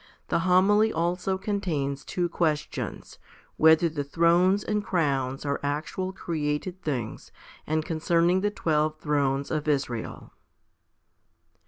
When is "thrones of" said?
8.99-9.67